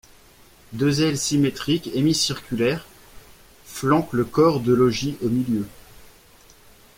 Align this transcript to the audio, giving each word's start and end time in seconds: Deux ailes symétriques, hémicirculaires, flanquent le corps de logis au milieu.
Deux 0.73 1.03
ailes 1.03 1.17
symétriques, 1.19 1.91
hémicirculaires, 1.93 2.87
flanquent 3.65 4.13
le 4.13 4.25
corps 4.25 4.59
de 4.59 4.73
logis 4.73 5.15
au 5.21 5.29
milieu. 5.29 5.67